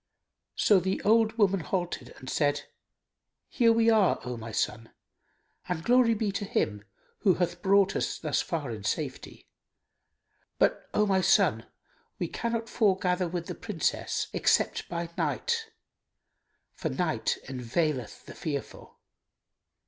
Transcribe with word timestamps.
So 0.55 0.79
the 0.79 0.99
old 1.03 1.37
woman 1.37 1.59
halted 1.59 2.15
and 2.17 2.27
said, 2.27 2.63
"Here 3.47 3.71
we 3.71 3.91
are, 3.91 4.19
O 4.25 4.35
my 4.35 4.51
son, 4.51 4.89
and 5.69 5.83
glory 5.83 6.15
be 6.15 6.31
to 6.31 6.43
Him 6.43 6.83
who 7.19 7.35
hath 7.35 7.61
brought 7.61 7.95
us 7.95 8.17
thus 8.17 8.41
far 8.41 8.71
in 8.71 8.83
safety! 8.83 9.45
But, 10.57 10.89
O 10.95 11.05
my 11.05 11.21
son, 11.21 11.67
we 12.17 12.27
cannot 12.27 12.67
foregather 12.67 13.27
with 13.27 13.45
the 13.45 13.53
Princess 13.53 14.25
except 14.33 14.89
by 14.89 15.11
night; 15.19 15.69
for 16.73 16.89
night 16.89 17.37
enveileth 17.47 18.25
the 18.25 18.33
fearful." 18.33 18.97